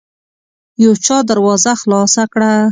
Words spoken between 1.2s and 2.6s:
دروازه خلاصه کړه.